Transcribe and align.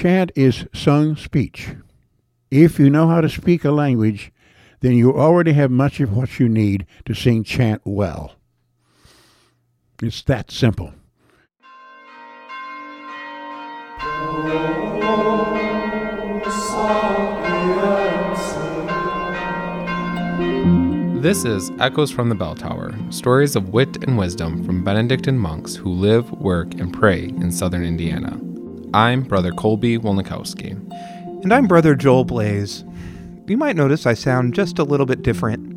Chant 0.00 0.30
is 0.36 0.64
sung 0.72 1.16
speech. 1.16 1.70
If 2.52 2.78
you 2.78 2.88
know 2.88 3.08
how 3.08 3.20
to 3.20 3.28
speak 3.28 3.64
a 3.64 3.72
language, 3.72 4.30
then 4.78 4.92
you 4.92 5.12
already 5.12 5.54
have 5.54 5.72
much 5.72 5.98
of 5.98 6.16
what 6.16 6.38
you 6.38 6.48
need 6.48 6.86
to 7.06 7.14
sing 7.14 7.42
chant 7.42 7.82
well. 7.84 8.36
It's 10.00 10.22
that 10.22 10.52
simple. 10.52 10.92
This 21.20 21.44
is 21.44 21.72
Echoes 21.80 22.12
from 22.12 22.28
the 22.28 22.36
Bell 22.36 22.54
Tower 22.54 22.94
stories 23.10 23.56
of 23.56 23.70
wit 23.70 24.04
and 24.04 24.16
wisdom 24.16 24.62
from 24.62 24.84
Benedictine 24.84 25.38
monks 25.38 25.74
who 25.74 25.90
live, 25.90 26.30
work, 26.30 26.72
and 26.74 26.94
pray 26.94 27.24
in 27.24 27.50
southern 27.50 27.82
Indiana. 27.82 28.38
I'm 28.94 29.22
Brother 29.22 29.52
Colby 29.52 29.98
Wolnikowski. 29.98 30.70
And 31.42 31.52
I'm 31.52 31.66
Brother 31.66 31.94
Joel 31.94 32.24
Blaze. 32.24 32.84
You 33.46 33.58
might 33.58 33.76
notice 33.76 34.06
I 34.06 34.14
sound 34.14 34.54
just 34.54 34.78
a 34.78 34.84
little 34.84 35.04
bit 35.04 35.22
different. 35.22 35.74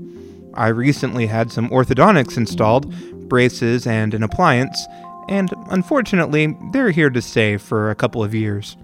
I 0.54 0.68
recently 0.68 1.26
had 1.26 1.52
some 1.52 1.70
orthodontics 1.72 2.38
installed, 2.38 2.90
braces, 3.28 3.86
and 3.86 4.14
an 4.14 4.24
appliance, 4.24 4.88
and 5.28 5.50
unfortunately, 5.70 6.56
they're 6.72 6.92
here 6.92 7.10
to 7.10 7.22
stay 7.22 7.58
for 7.58 7.90
a 7.90 7.96
couple 7.96 8.24
of 8.24 8.34
years. 8.34 8.78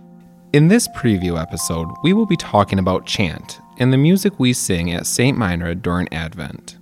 In 0.51 0.67
this 0.67 0.89
preview 0.89 1.41
episode, 1.41 1.87
we 2.03 2.11
will 2.11 2.25
be 2.25 2.37
talking 2.37 2.79
about 2.79 3.05
chant 3.05 3.61
and 3.77 3.93
the 3.93 3.97
music 3.97 4.39
we 4.39 4.51
sing 4.51 4.91
at 4.91 5.05
St. 5.07 5.37
Meinrad 5.37 5.81
during 5.81 6.11
Advent. 6.11 6.77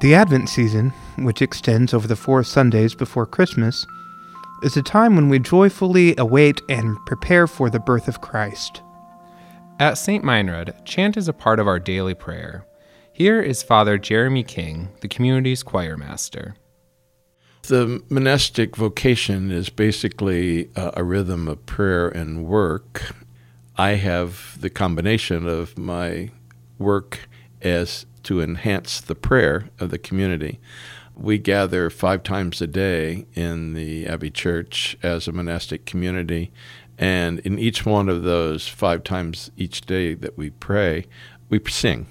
The 0.00 0.14
Advent 0.14 0.48
season, 0.48 0.90
which 1.18 1.42
extends 1.42 1.92
over 1.92 2.08
the 2.08 2.16
four 2.16 2.42
Sundays 2.44 2.94
before 2.94 3.26
Christmas, 3.26 3.86
is 4.62 4.76
a 4.76 4.82
time 4.82 5.16
when 5.16 5.28
we 5.28 5.38
joyfully 5.38 6.14
await 6.16 6.60
and 6.68 6.96
prepare 7.04 7.46
for 7.46 7.68
the 7.68 7.80
birth 7.80 8.06
of 8.06 8.20
Christ. 8.20 8.80
At 9.80 9.98
St. 9.98 10.22
Meinrad, 10.22 10.84
chant 10.84 11.16
is 11.16 11.26
a 11.26 11.32
part 11.32 11.58
of 11.58 11.66
our 11.66 11.80
daily 11.80 12.14
prayer. 12.14 12.64
Here 13.12 13.40
is 13.40 13.62
Father 13.62 13.98
Jeremy 13.98 14.44
King, 14.44 14.88
the 15.00 15.08
community's 15.08 15.62
choir 15.62 15.96
master. 15.96 16.54
The 17.62 18.02
monastic 18.08 18.76
vocation 18.76 19.50
is 19.50 19.68
basically 19.68 20.70
a, 20.76 20.92
a 20.98 21.04
rhythm 21.04 21.48
of 21.48 21.66
prayer 21.66 22.08
and 22.08 22.44
work. 22.44 23.14
I 23.76 23.90
have 23.90 24.60
the 24.60 24.70
combination 24.70 25.48
of 25.48 25.76
my 25.76 26.30
work 26.78 27.28
as 27.60 28.06
to 28.24 28.40
enhance 28.40 29.00
the 29.00 29.14
prayer 29.14 29.70
of 29.80 29.90
the 29.90 29.98
community. 29.98 30.60
We 31.22 31.38
gather 31.38 31.88
five 31.88 32.24
times 32.24 32.60
a 32.60 32.66
day 32.66 33.26
in 33.34 33.74
the 33.74 34.08
Abbey 34.08 34.30
Church 34.30 34.96
as 35.04 35.28
a 35.28 35.32
monastic 35.32 35.86
community, 35.86 36.50
and 36.98 37.38
in 37.40 37.60
each 37.60 37.86
one 37.86 38.08
of 38.08 38.24
those 38.24 38.66
five 38.66 39.04
times 39.04 39.52
each 39.56 39.82
day 39.82 40.14
that 40.14 40.36
we 40.36 40.50
pray, 40.50 41.06
we 41.48 41.60
sing. 41.68 42.08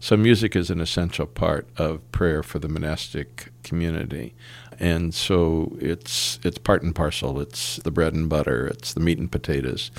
So, 0.00 0.16
music 0.16 0.56
is 0.56 0.70
an 0.70 0.80
essential 0.80 1.26
part 1.26 1.68
of 1.76 2.10
prayer 2.10 2.42
for 2.42 2.58
the 2.58 2.68
monastic 2.68 3.52
community 3.62 4.34
and 4.80 5.14
so 5.14 5.76
it's 5.78 6.38
it's 6.42 6.56
part 6.56 6.82
and 6.82 6.94
parcel. 6.94 7.40
It's 7.40 7.76
the 7.78 7.90
bread 7.90 8.14
and 8.14 8.28
butter. 8.28 8.68
It's 8.68 8.94
the 8.94 9.00
meat 9.00 9.18
and 9.18 9.30
potatoes 9.30 9.90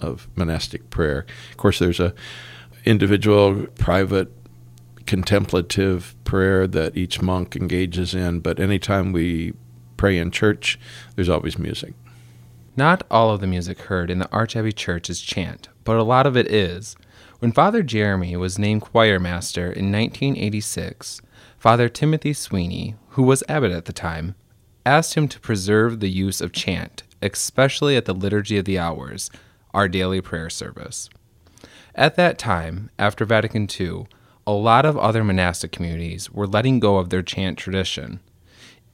of 0.00 0.28
monastic 0.36 0.90
prayer. 0.90 1.26
Of 1.50 1.56
course, 1.56 1.78
there's 1.78 2.00
a 2.00 2.14
individual, 2.84 3.66
private, 3.78 4.35
contemplative 5.06 6.14
prayer 6.24 6.66
that 6.66 6.96
each 6.96 7.22
monk 7.22 7.56
engages 7.56 8.14
in. 8.14 8.40
But 8.40 8.60
anytime 8.60 9.12
we 9.12 9.54
pray 9.96 10.18
in 10.18 10.30
church, 10.30 10.78
there's 11.14 11.28
always 11.28 11.58
music. 11.58 11.94
Not 12.76 13.04
all 13.10 13.30
of 13.30 13.40
the 13.40 13.46
music 13.46 13.80
heard 13.82 14.10
in 14.10 14.18
the 14.18 14.28
Archabbey 14.28 14.74
Church 14.74 15.08
is 15.08 15.22
chant, 15.22 15.68
but 15.84 15.96
a 15.96 16.02
lot 16.02 16.26
of 16.26 16.36
it 16.36 16.46
is. 16.52 16.94
When 17.38 17.52
Father 17.52 17.82
Jeremy 17.82 18.36
was 18.36 18.58
named 18.58 18.82
choir 18.82 19.18
master 19.18 19.64
in 19.64 19.90
1986, 19.92 21.22
Father 21.58 21.88
Timothy 21.88 22.32
Sweeney, 22.32 22.94
who 23.10 23.22
was 23.22 23.42
abbot 23.48 23.72
at 23.72 23.86
the 23.86 23.92
time, 23.92 24.34
asked 24.84 25.14
him 25.14 25.26
to 25.28 25.40
preserve 25.40 26.00
the 26.00 26.10
use 26.10 26.40
of 26.40 26.52
chant, 26.52 27.02
especially 27.22 27.96
at 27.96 28.04
the 28.04 28.14
Liturgy 28.14 28.58
of 28.58 28.66
the 28.66 28.78
Hours, 28.78 29.30
our 29.72 29.88
daily 29.88 30.20
prayer 30.20 30.50
service. 30.50 31.08
At 31.94 32.16
that 32.16 32.38
time, 32.38 32.90
after 32.98 33.24
Vatican 33.24 33.68
II, 33.68 34.06
a 34.46 34.52
lot 34.52 34.86
of 34.86 34.96
other 34.96 35.24
monastic 35.24 35.72
communities 35.72 36.30
were 36.30 36.46
letting 36.46 36.78
go 36.78 36.98
of 36.98 37.10
their 37.10 37.22
chant 37.22 37.58
tradition. 37.58 38.20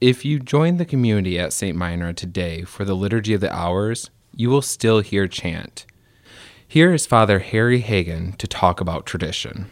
If 0.01 0.25
you 0.25 0.39
join 0.39 0.77
the 0.77 0.85
community 0.85 1.39
at 1.39 1.53
St. 1.53 1.77
Meinrad 1.77 2.15
today 2.15 2.63
for 2.63 2.83
the 2.83 2.95
Liturgy 2.95 3.33
of 3.35 3.41
the 3.41 3.53
Hours, 3.53 4.09
you 4.35 4.49
will 4.49 4.63
still 4.63 5.01
hear 5.01 5.27
chant. 5.27 5.85
Here 6.67 6.91
is 6.91 7.05
Father 7.05 7.39
Harry 7.39 7.79
Hagen 7.79 8.33
to 8.33 8.47
talk 8.47 8.81
about 8.81 9.05
tradition. 9.05 9.69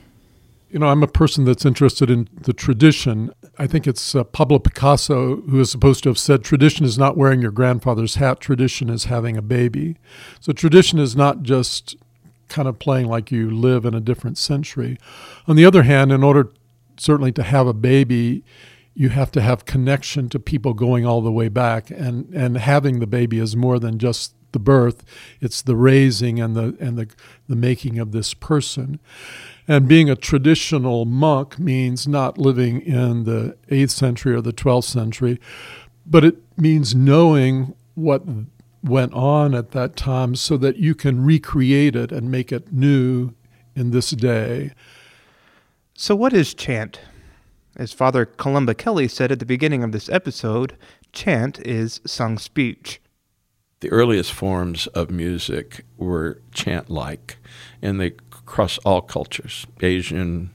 You 0.69 0.79
know, 0.79 0.87
I'm 0.87 1.03
a 1.03 1.07
person 1.07 1.43
that's 1.45 1.65
interested 1.65 2.09
in 2.09 2.29
the 2.31 2.53
tradition. 2.53 3.33
I 3.57 3.65
think 3.67 3.87
it's 3.87 4.15
uh, 4.15 4.23
Pablo 4.23 4.59
Picasso 4.59 5.37
who 5.41 5.59
is 5.59 5.71
supposed 5.71 6.03
to 6.03 6.09
have 6.09 6.19
said 6.19 6.43
tradition 6.43 6.85
is 6.85 6.97
not 6.97 7.17
wearing 7.17 7.41
your 7.41 7.51
grandfather's 7.51 8.15
hat, 8.15 8.39
tradition 8.39 8.89
is 8.89 9.05
having 9.05 9.35
a 9.35 9.41
baby. 9.41 9.97
So 10.39 10.53
tradition 10.53 10.99
is 10.99 11.15
not 11.15 11.41
just 11.41 11.97
kind 12.51 12.67
of 12.67 12.79
playing 12.79 13.07
like 13.07 13.31
you 13.31 13.49
live 13.49 13.85
in 13.85 13.93
a 13.93 13.99
different 13.99 14.37
century. 14.37 14.97
On 15.47 15.55
the 15.55 15.65
other 15.65 15.83
hand, 15.83 16.11
in 16.11 16.23
order 16.23 16.51
certainly 16.97 17.31
to 17.33 17.43
have 17.43 17.67
a 17.67 17.73
baby, 17.73 18.43
you 18.93 19.09
have 19.09 19.31
to 19.31 19.41
have 19.41 19.65
connection 19.65 20.29
to 20.29 20.39
people 20.39 20.73
going 20.73 21.05
all 21.05 21.21
the 21.21 21.31
way 21.31 21.47
back 21.47 21.89
and 21.89 22.33
and 22.35 22.57
having 22.57 22.99
the 22.99 23.07
baby 23.07 23.39
is 23.39 23.55
more 23.55 23.79
than 23.79 23.97
just 23.97 24.35
the 24.51 24.59
birth 24.59 25.05
it's 25.39 25.61
the 25.61 25.77
raising 25.77 26.41
and 26.41 26.57
the 26.57 26.75
and 26.77 26.97
the 26.97 27.07
the 27.47 27.55
making 27.55 27.97
of 27.97 28.11
this 28.11 28.33
person 28.33 28.99
and 29.67 29.87
being 29.87 30.09
a 30.09 30.15
traditional 30.15 31.05
monk 31.05 31.57
means 31.59 32.07
not 32.07 32.37
living 32.37 32.81
in 32.81 33.23
the 33.23 33.55
8th 33.69 33.91
century 33.91 34.35
or 34.35 34.41
the 34.41 34.51
12th 34.51 34.85
century, 34.85 35.39
but 36.05 36.25
it 36.25 36.37
means 36.57 36.93
knowing 36.93 37.73
what 37.95 38.23
went 38.83 39.13
on 39.13 39.53
at 39.53 39.71
that 39.71 39.95
time 39.95 40.35
so 40.35 40.57
that 40.57 40.77
you 40.77 40.95
can 40.95 41.23
recreate 41.23 41.95
it 41.95 42.11
and 42.11 42.31
make 42.31 42.51
it 42.51 42.71
new 42.71 43.33
in 43.75 43.91
this 43.91 44.11
day. 44.11 44.71
So, 45.93 46.15
what 46.15 46.33
is 46.33 46.53
chant? 46.53 46.99
As 47.75 47.93
Father 47.93 48.25
Columba 48.25 48.73
Kelly 48.73 49.07
said 49.07 49.31
at 49.31 49.39
the 49.39 49.45
beginning 49.45 49.83
of 49.83 49.91
this 49.91 50.09
episode, 50.09 50.75
chant 51.13 51.59
is 51.65 52.01
sung 52.05 52.37
speech. 52.37 53.01
The 53.79 53.91
earliest 53.91 54.31
forms 54.31 54.87
of 54.87 55.09
music 55.09 55.85
were 55.97 56.41
chant 56.53 56.89
like, 56.89 57.37
and 57.81 57.99
they 57.99 58.11
cross 58.45 58.77
all 58.79 59.01
cultures 59.01 59.65
Asian, 59.81 60.51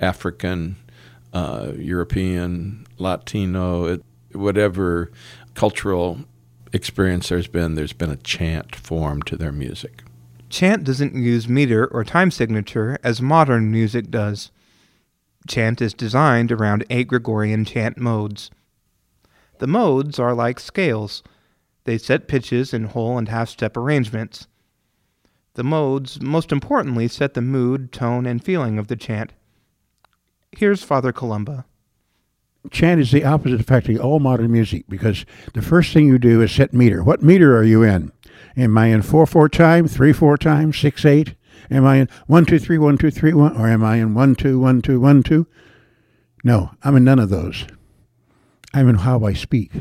African, 0.00 0.76
uh, 1.32 1.72
European, 1.76 2.86
Latino, 2.98 3.84
it, 3.84 4.04
whatever 4.32 5.10
cultural 5.54 6.18
experience 6.72 7.28
there's 7.28 7.48
been, 7.48 7.74
there's 7.74 7.92
been 7.92 8.10
a 8.10 8.16
chant 8.16 8.74
form 8.74 9.22
to 9.22 9.36
their 9.36 9.52
music. 9.52 10.02
Chant 10.48 10.84
doesn't 10.84 11.14
use 11.14 11.48
meter 11.48 11.86
or 11.86 12.04
time 12.04 12.30
signature 12.30 12.98
as 13.02 13.20
modern 13.20 13.70
music 13.70 14.10
does. 14.10 14.50
Chant 15.46 15.80
is 15.80 15.94
designed 15.94 16.52
around 16.52 16.84
eight 16.90 17.08
Gregorian 17.08 17.64
chant 17.64 17.98
modes. 17.98 18.50
The 19.58 19.66
modes 19.66 20.18
are 20.18 20.34
like 20.34 20.60
scales. 20.60 21.22
They 21.84 21.98
set 21.98 22.28
pitches 22.28 22.72
in 22.72 22.84
whole 22.84 23.18
and 23.18 23.28
half 23.28 23.48
step 23.48 23.76
arrangements. 23.76 24.46
The 25.54 25.64
modes, 25.64 26.20
most 26.20 26.52
importantly, 26.52 27.08
set 27.08 27.34
the 27.34 27.42
mood, 27.42 27.92
tone, 27.92 28.26
and 28.26 28.44
feeling 28.44 28.78
of 28.78 28.86
the 28.86 28.96
chant. 28.96 29.32
Here's 30.52 30.82
Father 30.82 31.12
Columba. 31.12 31.64
Chant 32.70 33.00
is 33.00 33.10
the 33.12 33.24
opposite 33.24 33.60
of 33.60 33.88
of 33.88 34.00
all 34.00 34.20
modern 34.20 34.52
music 34.52 34.84
because 34.88 35.24
the 35.54 35.62
first 35.62 35.92
thing 35.92 36.06
you 36.06 36.18
do 36.18 36.42
is 36.42 36.52
set 36.52 36.74
meter. 36.74 37.02
What 37.02 37.22
meter 37.22 37.56
are 37.56 37.64
you 37.64 37.82
in? 37.82 38.12
Am 38.56 38.76
I 38.76 38.86
in 38.86 39.02
4 39.02 39.26
4 39.26 39.48
time, 39.48 39.88
3 39.88 40.12
4 40.12 40.36
time, 40.36 40.72
6 40.72 41.04
8? 41.04 41.34
Am 41.70 41.86
I 41.86 41.96
in 41.96 42.08
1 42.26 42.44
2 42.44 42.58
3 42.58 42.78
1 42.78 42.98
2 42.98 43.10
3 43.10 43.32
1? 43.32 43.56
Or 43.56 43.68
am 43.68 43.84
I 43.84 43.96
in 43.96 44.14
1 44.14 44.34
2 44.34 44.58
1 44.58 44.82
2 44.82 45.00
1 45.00 45.22
2? 45.22 45.46
No, 46.44 46.70
I'm 46.82 46.96
in 46.96 47.04
none 47.04 47.18
of 47.18 47.30
those. 47.30 47.66
I'm 48.74 48.88
in 48.88 48.96
how 48.96 49.24
I 49.24 49.32
speak. 49.32 49.72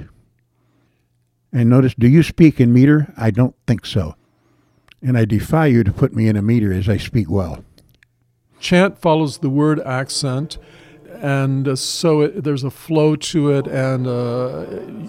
And 1.52 1.70
notice, 1.70 1.96
do 1.96 2.08
you 2.08 2.24
speak 2.24 2.60
in 2.60 2.74
meter? 2.74 3.14
I 3.18 3.32
don't 3.32 3.56
think 3.66 3.86
so 3.86 4.16
and 5.02 5.18
I 5.18 5.26
defy 5.26 5.68
you 5.68 5.84
to 5.84 5.92
put 5.92 6.14
me 6.14 6.28
in 6.28 6.36
a 6.36 6.42
meter 6.42 6.74
as 6.74 6.90
I 6.90 6.98
speak 6.98 7.30
well. 7.30 7.64
Chant 8.60 8.98
follows 8.98 9.40
the 9.40 9.50
word 9.50 9.80
accent, 9.82 10.58
and 11.22 11.78
so 11.78 12.22
it, 12.22 12.44
there's 12.44 12.64
a 12.64 12.72
flow 12.72 13.16
to 13.16 13.52
it, 13.52 13.68
and 13.68 14.08
uh, 14.08 14.66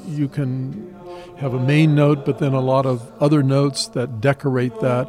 you 0.07 0.29
can 0.29 0.95
have 1.39 1.55
a 1.55 1.61
main 1.61 1.95
note, 1.95 2.25
but 2.27 2.39
then 2.39 2.53
a 2.53 2.61
lot 2.61 2.85
of 2.87 3.13
other 3.21 3.43
notes 3.43 3.87
that 3.89 4.21
decorate 4.21 4.79
that 4.81 5.09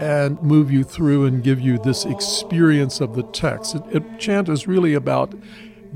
and 0.00 0.40
move 0.42 0.70
you 0.70 0.84
through 0.84 1.26
and 1.26 1.42
give 1.42 1.60
you 1.60 1.78
this 1.78 2.04
experience 2.04 3.00
of 3.00 3.14
the 3.14 3.22
text. 3.24 3.74
It, 3.74 3.82
it, 3.90 4.18
chant 4.18 4.48
is 4.48 4.66
really 4.66 4.94
about 4.94 5.34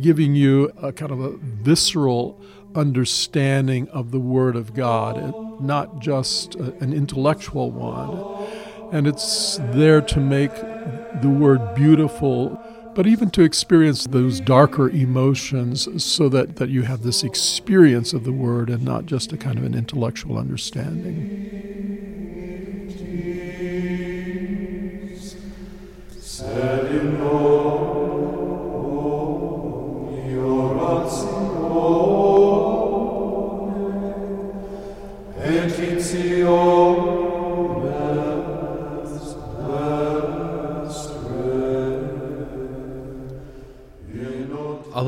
giving 0.00 0.34
you 0.34 0.72
a 0.82 0.93
kind 0.93 1.12
of 1.12 1.20
a 1.20 1.37
visceral 1.37 2.40
understanding 2.75 3.88
of 3.90 4.10
the 4.10 4.19
Word 4.19 4.56
of 4.56 4.75
God, 4.75 5.60
not 5.60 6.00
just 6.00 6.55
a, 6.56 6.72
an 6.78 6.93
intellectual 6.93 7.70
one. 7.70 8.48
And 8.93 9.06
it's 9.06 9.58
there 9.72 10.00
to 10.00 10.20
make 10.20 10.55
the 10.55 11.28
Word 11.28 11.75
beautiful, 11.75 12.60
but 12.94 13.06
even 13.06 13.31
to 13.31 13.43
experience 13.43 14.06
those 14.06 14.41
darker 14.41 14.91
emotions 14.91 15.89
so 16.03 16.29
that, 16.29 16.56
that 16.56 16.69
you 16.69 16.83
have 16.83 17.03
this 17.03 17.23
experience 17.25 18.12
of 18.12 18.25
the 18.25 18.33
Word 18.33 18.69
and 18.69 18.85
not 18.85 19.06
just 19.06 19.33
a 19.33 19.39
kind 19.39 19.59
of 19.59 19.65
an 19.65 19.75
intellectual 19.75 20.39
understanding. 20.39 21.81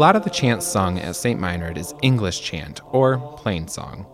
Lot 0.04 0.16
of 0.16 0.24
the 0.24 0.28
chant 0.28 0.62
sung 0.62 0.98
at 0.98 1.16
St. 1.16 1.40
Meinrad 1.40 1.78
is 1.78 1.94
English 2.02 2.42
chant, 2.42 2.82
or 2.92 3.16
plain 3.38 3.68
song. 3.68 4.04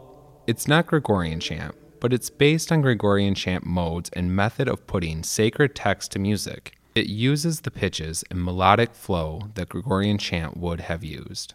It's 0.46 0.68
not 0.68 0.86
Gregorian 0.86 1.40
chant, 1.40 1.74
but 1.98 2.12
it's 2.12 2.30
based 2.30 2.70
on 2.70 2.80
Gregorian 2.80 3.34
chant 3.34 3.66
modes 3.66 4.08
and 4.12 4.36
method 4.36 4.68
of 4.68 4.86
putting 4.86 5.24
sacred 5.24 5.74
text 5.74 6.12
to 6.12 6.20
music. 6.20 6.76
It 6.94 7.06
uses 7.08 7.62
the 7.62 7.72
pitches 7.72 8.22
and 8.30 8.44
melodic 8.44 8.94
flow 8.94 9.40
that 9.54 9.70
Gregorian 9.70 10.16
chant 10.16 10.56
would 10.56 10.82
have 10.82 11.02
used. 11.02 11.54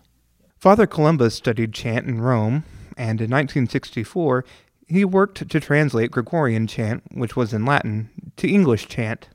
Father 0.58 0.86
Columba 0.86 1.30
studied 1.30 1.72
chant 1.72 2.06
in 2.06 2.20
Rome, 2.20 2.66
and 2.98 3.22
in 3.22 3.32
1964 3.32 4.44
he 4.86 5.06
worked 5.06 5.48
to 5.50 5.60
translate 5.62 6.12
Gregorian 6.12 6.68
chant, 6.68 7.04
which 7.14 7.38
was 7.38 7.54
in 7.54 7.64
Latin, 7.64 8.10
to 8.36 8.50
English 8.50 8.90
chant. 8.90 9.30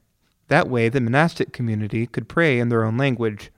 That 0.49 0.69
way, 0.69 0.91
the 0.91 1.01
monastic 1.01 1.55
community 1.55 2.07
could 2.07 2.29
pray 2.29 2.59
in 2.59 2.69
their 2.69 2.85
own 2.85 2.99
language. 2.99 3.51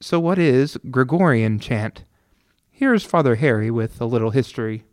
So, 0.00 0.20
what 0.20 0.38
is 0.38 0.76
Gregorian 0.90 1.58
chant? 1.58 2.04
Here's 2.70 3.02
Father 3.02 3.36
Harry 3.36 3.70
with 3.70 3.98
a 3.98 4.04
little 4.04 4.30
history. 4.30 4.84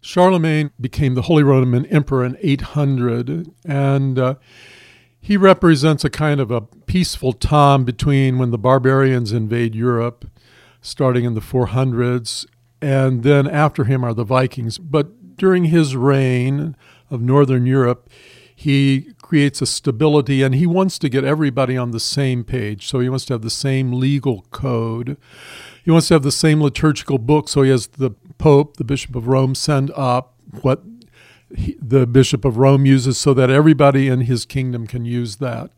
Charlemagne 0.00 0.70
became 0.80 1.14
the 1.14 1.22
Holy 1.22 1.42
Roman 1.42 1.84
Emperor 1.86 2.24
in 2.24 2.38
800, 2.40 3.50
and 3.64 4.16
uh, 4.16 4.34
he 5.20 5.36
represents 5.36 6.04
a 6.04 6.10
kind 6.10 6.38
of 6.38 6.52
a 6.52 6.60
peaceful 6.60 7.32
time 7.32 7.84
between 7.84 8.38
when 8.38 8.52
the 8.52 8.58
barbarians 8.58 9.32
invade 9.32 9.74
Europe, 9.74 10.24
starting 10.80 11.24
in 11.24 11.34
the 11.34 11.40
400s, 11.40 12.46
and 12.80 13.24
then 13.24 13.48
after 13.48 13.84
him 13.84 14.04
are 14.04 14.14
the 14.14 14.22
Vikings. 14.22 14.78
But 14.78 15.36
during 15.36 15.64
his 15.64 15.96
reign 15.96 16.76
of 17.10 17.20
Northern 17.20 17.66
Europe, 17.66 18.08
he 18.54 19.14
creates 19.30 19.62
a 19.62 19.66
stability 19.66 20.42
and 20.42 20.56
he 20.56 20.66
wants 20.66 20.98
to 20.98 21.08
get 21.08 21.22
everybody 21.22 21.76
on 21.76 21.92
the 21.92 22.00
same 22.00 22.42
page. 22.42 22.88
So 22.88 22.98
he 22.98 23.08
wants 23.08 23.24
to 23.26 23.34
have 23.34 23.42
the 23.42 23.48
same 23.48 23.92
legal 23.92 24.44
code. 24.50 25.16
He 25.84 25.92
wants 25.92 26.08
to 26.08 26.14
have 26.14 26.24
the 26.24 26.32
same 26.32 26.60
liturgical 26.60 27.16
book. 27.16 27.48
So 27.48 27.62
he 27.62 27.70
has 27.70 27.86
the 27.86 28.10
Pope, 28.38 28.76
the 28.76 28.82
Bishop 28.82 29.14
of 29.14 29.28
Rome, 29.28 29.54
send 29.54 29.92
up 29.92 30.34
what 30.62 30.82
he, 31.54 31.76
the 31.80 32.08
Bishop 32.08 32.44
of 32.44 32.58
Rome 32.58 32.84
uses 32.84 33.18
so 33.18 33.32
that 33.34 33.50
everybody 33.50 34.08
in 34.08 34.22
his 34.22 34.44
kingdom 34.44 34.88
can 34.88 35.04
use 35.04 35.36
that. 35.36 35.70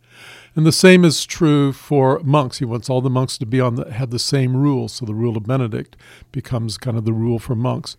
And 0.56 0.64
the 0.64 0.72
same 0.72 1.04
is 1.04 1.26
true 1.26 1.74
for 1.74 2.20
monks. 2.20 2.58
He 2.58 2.64
wants 2.64 2.88
all 2.88 3.02
the 3.02 3.10
monks 3.10 3.36
to 3.36 3.44
be 3.44 3.60
on 3.60 3.74
the, 3.74 3.92
have 3.92 4.08
the 4.08 4.18
same 4.18 4.56
rule. 4.56 4.88
So 4.88 5.04
the 5.04 5.12
rule 5.12 5.36
of 5.36 5.42
Benedict 5.42 5.94
becomes 6.30 6.78
kind 6.78 6.96
of 6.96 7.04
the 7.04 7.12
rule 7.12 7.38
for 7.38 7.54
monks. 7.54 7.98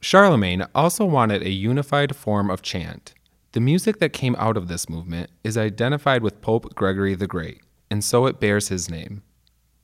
Charlemagne 0.00 0.64
also 0.74 1.04
wanted 1.04 1.42
a 1.42 1.50
unified 1.50 2.16
form 2.16 2.48
of 2.48 2.62
chant. 2.62 3.12
The 3.52 3.60
music 3.60 3.98
that 3.98 4.14
came 4.14 4.34
out 4.38 4.56
of 4.56 4.68
this 4.68 4.88
movement 4.88 5.28
is 5.44 5.58
identified 5.58 6.22
with 6.22 6.40
Pope 6.40 6.74
Gregory 6.74 7.14
the 7.14 7.26
Great, 7.26 7.60
and 7.90 8.02
so 8.02 8.24
it 8.24 8.40
bears 8.40 8.68
his 8.68 8.90
name. 8.90 9.22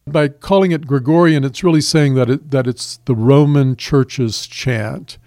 By 0.07 0.29
calling 0.29 0.73
it 0.73 0.87
Gregorian, 0.87 1.45
it's 1.45 1.63
really 1.63 1.83
saying 1.83 2.15
that 2.15 2.31
it, 2.31 2.51
that 2.51 2.67
it's 2.67 2.97
the 3.05 3.15
Roman 3.15 3.77
Church's 3.77 4.47
chant. 4.47 5.19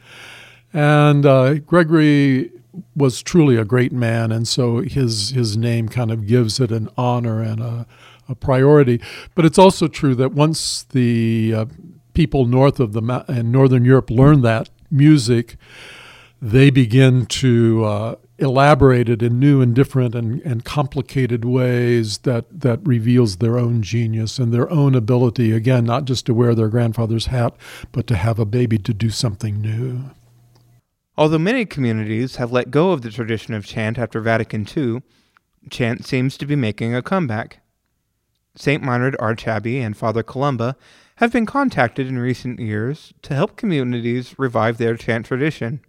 And 0.74 1.24
uh, 1.24 1.56
Gregory 1.60 2.52
was 2.96 3.22
truly 3.22 3.58
a 3.58 3.66
great 3.66 3.92
man, 3.92 4.32
and 4.32 4.48
so 4.48 4.80
his 4.80 5.30
his 5.30 5.56
name 5.56 5.88
kind 5.88 6.10
of 6.10 6.26
gives 6.26 6.60
it 6.60 6.72
an 6.72 6.90
honor 6.98 7.44
and 7.44 7.60
a, 7.60 7.86
a 8.28 8.34
priority. 8.34 9.00
But 9.36 9.46
it's 9.46 9.60
also 9.60 9.88
true 9.88 10.16
that 10.16 10.32
once 10.32 10.82
the 10.84 11.54
uh, 11.56 11.66
people 12.16 12.48
north 12.48 12.80
of 12.80 12.94
the 12.94 13.24
and 13.28 13.52
northern 13.52 13.86
Europe 13.86 14.10
learn 14.10 14.42
that 14.42 14.72
music, 14.90 15.58
they 16.42 16.72
begin 16.72 17.28
to 17.28 17.86
uh, 17.86 18.16
elaborated 18.42 19.22
in 19.22 19.40
new 19.40 19.62
and 19.62 19.76
different 19.76 20.16
and, 20.16 20.42
and 20.42 20.66
complicated 20.66 21.46
ways 21.46 22.20
that, 22.20 22.46
that 22.52 22.80
reveals 22.84 23.38
their 23.38 23.58
own 23.58 23.82
genius 23.82 24.40
and 24.40 24.54
their 24.54 24.70
own 24.72 24.96
ability, 24.96 25.52
again, 25.52 25.86
not 25.86 26.06
just 26.06 26.26
to 26.26 26.34
wear 26.34 26.56
their 26.56 26.68
grandfather's 26.68 27.28
hat, 27.28 27.56
but 27.92 28.08
to 28.08 28.16
have 28.16 28.40
a 28.40 28.46
baby 28.46 28.78
to 28.80 28.94
do 28.94 29.10
something 29.10 29.62
new. 29.62 30.10
Although 31.18 31.40
many 31.40 31.66
communities 31.66 32.38
have 32.38 32.52
let 32.52 32.72
go 32.72 32.92
of 32.92 33.04
the 33.04 33.12
tradition 33.12 33.54
of 33.54 33.66
chant 33.66 34.00
after 34.00 34.20
Vatican 34.20 34.68
II, 34.76 35.04
chant 35.70 36.06
seems 36.06 36.36
to 36.38 36.46
be 36.46 36.56
making 36.56 36.96
a 36.96 37.04
comeback. 37.04 37.60
St. 38.56 38.84
Meinrad 38.84 39.16
Archabbey 39.18 39.80
and 39.80 39.96
Father 39.96 40.24
Columba 40.24 40.76
have 41.18 41.32
been 41.32 41.46
contacted 41.46 42.08
in 42.08 42.18
recent 42.18 42.60
years 42.60 43.14
to 43.22 43.36
help 43.36 43.56
communities 43.56 44.34
revive 44.40 44.78
their 44.78 44.98
chant 44.98 45.28
tradition. 45.28 45.82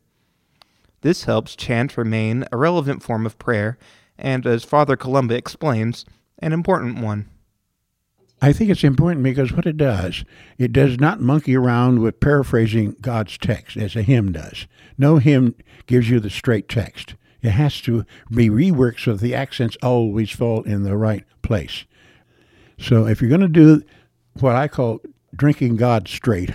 This 1.02 1.24
helps 1.24 1.54
chant 1.54 1.96
remain 1.96 2.44
a 2.50 2.56
relevant 2.56 3.02
form 3.02 3.26
of 3.26 3.38
prayer, 3.38 3.76
and 4.16 4.46
as 4.46 4.64
Father 4.64 4.96
Columba 4.96 5.34
explains, 5.34 6.04
an 6.38 6.52
important 6.52 7.00
one. 7.00 7.28
I 8.40 8.52
think 8.52 8.70
it's 8.70 8.82
important 8.82 9.22
because 9.22 9.52
what 9.52 9.66
it 9.66 9.76
does, 9.76 10.24
it 10.58 10.72
does 10.72 10.98
not 10.98 11.20
monkey 11.20 11.56
around 11.56 12.00
with 12.00 12.18
paraphrasing 12.18 12.96
God's 13.00 13.38
text 13.38 13.76
as 13.76 13.94
a 13.94 14.02
hymn 14.02 14.32
does. 14.32 14.66
No 14.98 15.18
hymn 15.18 15.54
gives 15.86 16.10
you 16.10 16.18
the 16.18 16.30
straight 16.30 16.68
text. 16.68 17.14
It 17.40 17.50
has 17.50 17.80
to 17.82 18.04
be 18.30 18.48
reworked 18.48 19.00
so 19.00 19.14
the 19.14 19.34
accents 19.34 19.76
always 19.82 20.30
fall 20.30 20.62
in 20.62 20.82
the 20.82 20.96
right 20.96 21.24
place. 21.42 21.84
So 22.78 23.06
if 23.06 23.20
you're 23.20 23.28
going 23.28 23.42
to 23.42 23.48
do 23.48 23.82
what 24.40 24.56
I 24.56 24.66
call 24.66 25.00
drinking 25.36 25.76
God 25.76 26.08
straight, 26.08 26.50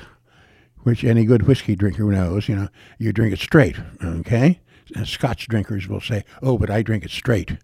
which 0.88 1.04
any 1.04 1.25
good 1.25 1.44
whiskey 1.44 1.75
drinker 1.75 2.06
knows, 2.06 2.48
you 2.48 2.56
know, 2.56 2.69
you 2.98 3.12
drink 3.12 3.34
it 3.34 3.39
straight, 3.39 3.75
okay? 4.01 4.62
And 4.95 5.06
Scotch 5.06 5.45
drinkers 5.50 5.89
will 5.89 6.00
say, 6.00 6.24
oh, 6.42 6.57
but 6.57 6.69
I 6.69 6.81
drink 6.81 7.04
it 7.04 7.12
straight. 7.12 7.57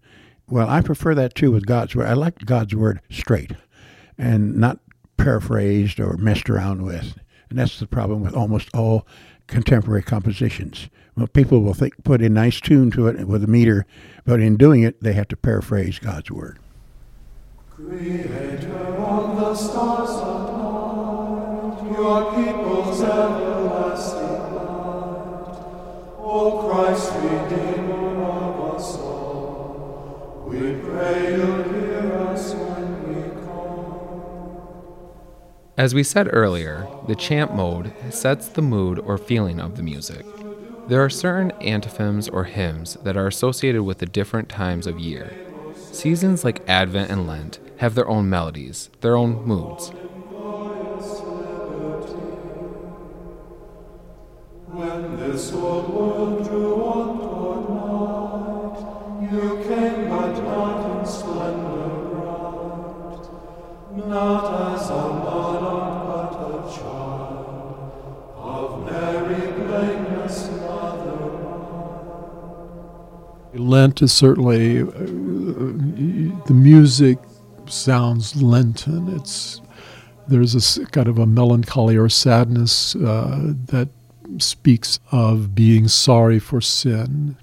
Well, 0.46 0.68
I 0.68 0.82
prefer 0.82 1.14
that 1.14 1.34
too 1.34 1.50
with 1.50 1.64
God's 1.64 1.96
word. 1.96 2.06
I 2.06 2.12
like 2.12 2.44
God's 2.44 2.74
word 2.74 3.00
straight 3.08 3.52
and 4.18 4.56
not 4.56 4.78
paraphrased 5.16 6.00
or 6.00 6.18
messed 6.18 6.50
around 6.50 6.82
with. 6.82 7.18
And 7.48 7.58
that's 7.58 7.80
the 7.80 7.86
problem 7.86 8.20
with 8.20 8.34
almost 8.34 8.68
all 8.74 9.06
contemporary 9.46 10.02
compositions. 10.02 10.90
Well, 11.16 11.26
people 11.26 11.62
will 11.62 11.72
think, 11.72 11.94
put 12.04 12.20
a 12.20 12.28
nice 12.28 12.60
tune 12.60 12.90
to 12.90 13.06
it 13.06 13.26
with 13.26 13.42
a 13.42 13.46
meter, 13.46 13.86
but 14.26 14.40
in 14.40 14.58
doing 14.58 14.82
it, 14.82 15.02
they 15.02 15.14
have 15.14 15.28
to 15.28 15.36
paraphrase 15.36 15.98
God's 15.98 16.30
word. 16.30 16.58
Creator 17.70 18.76
of 18.98 19.36
the 19.38 19.54
stars 19.54 20.24
your 21.94 22.22
of 22.22 22.34
us 22.34 22.36
all, 22.36 22.36
we 22.36 22.63
As 35.84 35.92
we 35.94 36.02
said 36.02 36.30
earlier, 36.32 36.88
the 37.08 37.14
chant 37.14 37.54
mode 37.54 37.92
sets 38.08 38.48
the 38.48 38.62
mood 38.62 38.98
or 39.00 39.18
feeling 39.18 39.60
of 39.60 39.76
the 39.76 39.82
music. 39.82 40.24
There 40.88 41.04
are 41.04 41.10
certain 41.10 41.50
antiphons 41.60 42.26
or 42.26 42.44
hymns 42.44 42.94
that 43.02 43.18
are 43.18 43.26
associated 43.26 43.82
with 43.82 43.98
the 43.98 44.06
different 44.06 44.48
times 44.48 44.86
of 44.86 44.98
year. 44.98 45.30
Seasons 45.74 46.42
like 46.42 46.66
Advent 46.66 47.10
and 47.10 47.26
Lent 47.26 47.58
have 47.78 47.94
their 47.94 48.08
own 48.08 48.30
melodies, 48.30 48.88
their 49.02 49.14
own 49.14 49.44
moods. 49.44 49.92
Lent 73.54 74.02
is 74.02 74.12
certainly 74.12 74.82
uh, 74.82 74.84
the 76.46 76.54
music 76.54 77.18
sounds 77.66 78.40
Lenten. 78.40 79.16
It's 79.16 79.60
there's 80.28 80.78
a 80.78 80.86
kind 80.86 81.08
of 81.08 81.18
a 81.18 81.26
melancholy 81.26 81.96
or 81.96 82.08
sadness 82.08 82.94
uh, 82.94 83.54
that 83.66 83.88
speaks 84.38 85.00
of 85.12 85.54
being 85.54 85.88
sorry 85.88 86.38
for 86.38 86.60
sin 86.60 87.36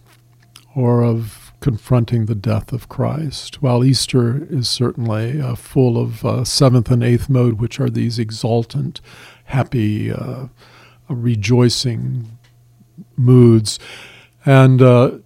or 0.76 1.04
of 1.04 1.54
confronting 1.60 2.26
the 2.26 2.36
death 2.36 2.74
of 2.74 2.90
Christ, 2.90 3.62
while 3.62 3.84
Easter 3.84 4.48
is 4.50 4.68
certainly 4.68 5.40
uh, 5.40 5.56
full 5.56 5.98
of 5.98 6.26
uh, 6.26 6.44
seventh 6.44 6.90
and 6.90 7.04
eighth 7.04 7.30
mode, 7.30 7.60
which 7.60 7.80
are 7.80 7.90
these 7.90 8.18
exultant, 8.18 9.00
happy, 9.46 10.12
uh, 10.12 10.48
rejoicing 11.08 12.38
moods. 13.16 13.80
And 14.46 14.82
uh, 14.82 15.20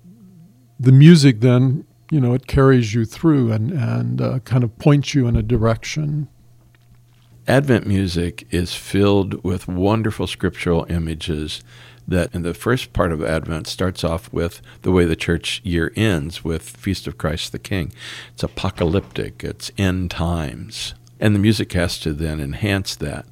the 0.79 0.91
music 0.91 1.39
then, 1.39 1.85
you 2.11 2.19
know, 2.19 2.33
it 2.33 2.47
carries 2.47 2.93
you 2.93 3.05
through 3.05 3.51
and, 3.51 3.71
and 3.71 4.21
uh, 4.21 4.39
kind 4.39 4.63
of 4.63 4.77
points 4.77 5.15
you 5.15 5.27
in 5.27 5.35
a 5.35 5.43
direction. 5.43 6.27
Advent 7.47 7.85
music 7.85 8.47
is 8.49 8.73
filled 8.73 9.43
with 9.43 9.67
wonderful 9.67 10.25
scriptural 10.25 10.87
images 10.89 11.63
that 12.07 12.33
in 12.33 12.41
the 12.41 12.55
first 12.55 12.91
part 12.91 13.11
of 13.11 13.23
Advent 13.23 13.67
starts 13.67 14.03
off 14.03 14.33
with 14.33 14.63
the 14.81 14.91
way 14.91 15.05
the 15.05 15.15
church 15.15 15.61
year 15.63 15.93
ends 15.95 16.43
with 16.43 16.63
Feast 16.63 17.05
of 17.05 17.19
Christ 17.19 17.51
the 17.51 17.59
King. 17.59 17.91
It's 18.33 18.41
apocalyptic, 18.41 19.43
it's 19.43 19.71
end 19.77 20.09
times. 20.09 20.95
And 21.19 21.35
the 21.35 21.39
music 21.39 21.71
has 21.73 21.99
to 21.99 22.13
then 22.13 22.39
enhance 22.39 22.95
that. 22.95 23.27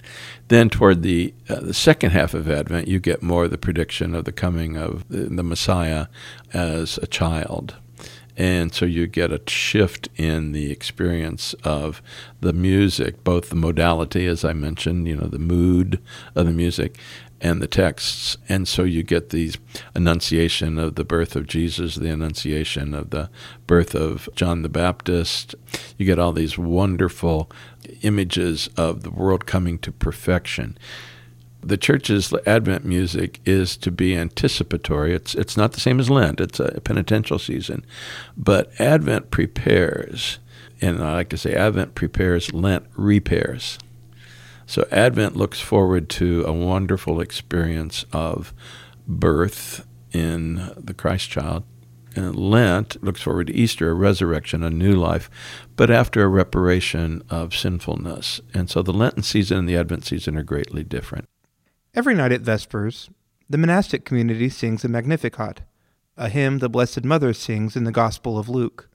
Then, 0.48 0.70
toward 0.70 1.02
the 1.02 1.34
uh, 1.50 1.60
the 1.60 1.74
second 1.74 2.12
half 2.12 2.34
of 2.34 2.50
Advent, 2.50 2.88
you 2.88 3.00
get 3.00 3.22
more 3.24 3.48
the 3.48 3.58
prediction 3.58 4.16
of 4.16 4.26
the 4.26 4.32
coming 4.32 4.78
of 4.78 5.08
the, 5.10 5.24
the 5.24 5.44
Messiah 5.44 6.08
as 6.54 6.98
a 7.00 7.08
child. 7.08 7.76
And 8.36 8.74
so 8.74 8.86
you 8.86 9.08
get 9.08 9.32
a 9.32 9.42
shift 9.48 10.10
in 10.16 10.54
the 10.54 10.72
experience 10.72 11.54
of 11.64 12.02
the 12.42 12.54
music, 12.54 13.24
both 13.24 13.50
the 13.50 13.56
modality, 13.56 14.26
as 14.26 14.44
I 14.44 14.54
mentioned, 14.54 15.08
you 15.08 15.16
know, 15.16 15.28
the 15.28 15.40
mood 15.40 16.02
of 16.36 16.46
the 16.46 16.52
music, 16.52 16.98
and 17.40 17.62
the 17.62 17.68
texts. 17.68 18.38
And 18.48 18.68
so 18.68 18.84
you 18.84 19.04
get 19.04 19.30
these 19.30 19.58
annunciation 19.94 20.80
of 20.80 20.96
the 20.96 21.04
birth 21.04 21.36
of 21.36 21.46
Jesus, 21.46 21.96
the 21.96 22.10
annunciation 22.10 22.94
of 22.94 23.10
the 23.10 23.30
birth 23.68 23.94
of 23.94 24.30
John 24.34 24.62
the 24.62 24.70
Baptist. 24.70 25.54
You 25.98 26.06
get 26.06 26.20
all 26.20 26.32
these 26.32 26.58
wonderful 26.58 27.52
images 28.02 28.70
of 28.78 29.04
the 29.04 29.12
world 29.12 29.46
coming 29.46 29.78
to 29.80 29.92
perfection 29.92 30.78
the 31.64 31.78
church's 31.78 32.34
Advent 32.46 32.86
music 32.86 33.40
is 33.46 33.78
to 33.78 33.92
be 33.92 34.16
anticipatory. 34.16 35.14
It's 35.14 35.36
it's 35.36 35.58
not 35.58 35.74
the 35.74 35.80
same 35.80 36.00
as 36.00 36.10
Lent. 36.10 36.42
It's 36.42 36.60
a 36.60 36.82
penitential 36.82 37.40
season, 37.40 37.86
but 38.38 38.72
Advent 38.80 39.32
prepares, 39.32 40.40
and 40.82 41.02
I 41.02 41.14
like 41.14 41.30
to 41.30 41.38
say 41.38 41.54
Advent 41.54 41.96
prepares, 41.96 42.54
Lent 42.54 42.86
repairs. 42.96 43.78
So 44.66 44.88
Advent 44.92 45.36
looks 45.36 45.60
forward 45.60 46.10
to 46.10 46.44
a 46.46 46.54
wonderful 46.54 47.20
experience 47.20 48.06
of 48.14 48.54
birth 49.08 49.86
in 50.12 50.72
the 50.78 50.94
Christ 50.94 51.30
child. 51.30 51.64
And 52.16 52.36
Lent 52.36 53.04
looks 53.04 53.24
forward 53.24 53.48
to 53.48 53.54
Easter, 53.54 53.90
a 53.90 53.96
resurrection, 53.96 54.64
a 54.64 54.70
new 54.70 54.94
life, 54.94 55.32
but 55.76 55.90
after 55.90 56.24
a 56.24 56.28
reparation 56.28 57.24
of 57.30 57.56
sinfulness. 57.56 58.40
And 58.54 58.70
so 58.70 58.84
the 58.84 58.94
Lenten 58.94 59.24
season 59.24 59.58
and 59.58 59.70
the 59.70 59.78
Advent 59.78 60.06
season 60.06 60.38
are 60.38 60.44
greatly 60.44 60.84
different. 60.84 61.28
Every 61.96 62.16
night 62.16 62.32
at 62.32 62.42
Vespers, 62.42 63.12
the 63.48 63.58
monastic 63.60 64.04
community 64.04 64.50
sings 64.50 64.84
a 64.84 64.88
Magnificat, 64.88 65.62
a 66.18 66.28
hymn 66.28 66.58
the 66.58 66.68
Blessed 66.68 67.04
Mother 67.04 67.34
sings 67.34 67.76
in 67.76 67.84
the 67.84 67.92
Gospel 67.92 68.40
of 68.40 68.50
Luke. 68.50 68.90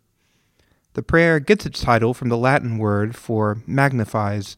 The 0.95 1.02
prayer 1.05 1.38
gets 1.38 1.64
its 1.64 1.81
title 1.81 2.12
from 2.12 2.28
the 2.28 2.37
Latin 2.37 2.76
word 2.76 3.14
for 3.14 3.62
magnifies, 3.69 4.57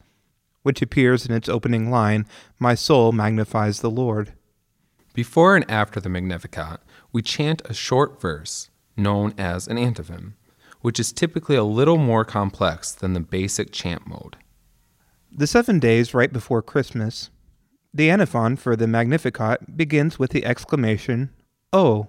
which 0.63 0.81
appears 0.81 1.27
in 1.27 1.35
its 1.35 1.47
opening 1.47 1.91
line, 1.91 2.25
My 2.57 2.73
soul 2.73 3.11
magnifies 3.11 3.81
the 3.81 3.91
Lord. 3.91 4.33
Before 5.13 5.55
and 5.55 5.69
after 5.69 5.99
the 5.99 6.09
Magnificat, 6.09 6.79
we 7.11 7.21
chant 7.21 7.61
a 7.65 7.75
short 7.75 8.19
verse 8.19 8.71
known 8.97 9.35
as 9.37 9.67
an 9.67 9.77
antiphon, 9.77 10.33
which 10.81 10.99
is 10.99 11.11
typically 11.11 11.57
a 11.57 11.63
little 11.63 11.97
more 11.99 12.25
complex 12.25 12.91
than 12.91 13.13
the 13.13 13.19
basic 13.19 13.71
chant 13.71 14.07
mode. 14.07 14.37
The 15.31 15.45
seven 15.45 15.77
days 15.77 16.15
right 16.15 16.33
before 16.33 16.63
Christmas, 16.63 17.29
the 17.93 18.09
antiphon 18.09 18.55
for 18.55 18.75
the 18.75 18.87
Magnificat 18.87 19.75
begins 19.75 20.17
with 20.17 20.31
the 20.31 20.45
exclamation, 20.45 21.29
O. 21.73 22.07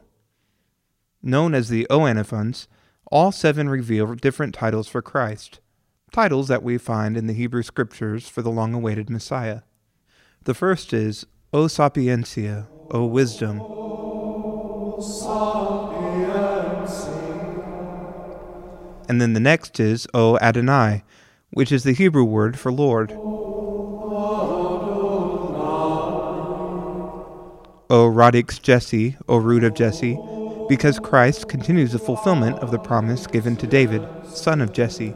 Known 1.23 1.55
as 1.55 1.69
the 1.69 1.87
O 1.91 2.07
antiphons, 2.07 2.69
all 3.11 3.33
seven 3.33 3.69
reveal 3.69 4.15
different 4.15 4.55
titles 4.55 4.87
for 4.87 5.03
Christ, 5.03 5.61
titles 6.13 6.49
that 6.49 6.63
we 6.63 6.79
find 6.79 7.17
in 7.17 7.27
the 7.27 7.33
Hebrew 7.33 7.63
Scriptures 7.63 8.29
for 8.29 8.43
the 8.43 8.51
long 8.51 8.75
awaited 8.75 9.11
Messiah. 9.11 9.63
The 10.45 10.55
first 10.55 10.93
is, 10.93 11.27
O 11.53 11.67
sapientia, 11.67 12.69
O 12.91 13.05
wisdom. 13.05 13.59
And 19.09 19.21
then 19.21 19.33
the 19.33 19.41
next 19.41 19.81
is, 19.81 20.07
O 20.15 20.39
Adonai, 20.39 21.03
which 21.51 21.73
is 21.73 21.83
the 21.83 21.93
Hebrew 21.93 22.25
word 22.25 22.59
for 22.59 22.73
Lord. 22.73 23.11
O 27.93 28.07
Radix 28.07 28.59
Jesse, 28.59 29.19
O 29.29 29.37
root 29.37 29.63
of 29.63 29.75
Jesse, 29.75 30.19
because 30.67 30.99
Christ 30.99 31.47
continues 31.47 31.93
the 31.93 31.99
fulfillment 31.99 32.59
of 32.61 32.71
the 32.71 32.79
promise 32.79 33.27
given 33.27 33.55
to 33.59 33.67
David, 33.67 34.03
son 34.27 34.63
of 34.63 34.73
Jesse. 34.73 35.15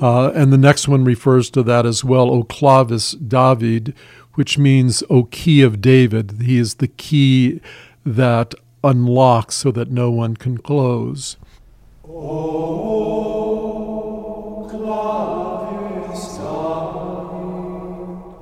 Uh, 0.00 0.30
and 0.36 0.52
the 0.52 0.58
next 0.58 0.86
one 0.86 1.02
refers 1.02 1.50
to 1.50 1.64
that 1.64 1.84
as 1.84 2.04
well, 2.04 2.30
O 2.30 2.44
clavis 2.44 3.10
David, 3.12 3.92
which 4.34 4.56
means 4.56 5.02
O 5.10 5.24
key 5.24 5.62
of 5.62 5.80
David. 5.80 6.42
He 6.42 6.58
is 6.58 6.74
the 6.74 6.86
key 6.86 7.60
that 8.04 8.54
unlocks 8.84 9.56
so 9.56 9.72
that 9.72 9.90
no 9.90 10.12
one 10.12 10.36
can 10.36 10.58
close. 10.58 11.36